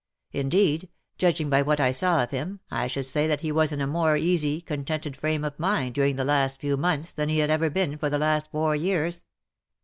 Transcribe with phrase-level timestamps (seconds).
[0.31, 3.79] Indeed, judging by wliat I saw of him, I should say that he was in
[3.79, 7.51] a more easy, contented frame of mind during the last few months than he had
[7.51, 9.25] ever been for the last four years."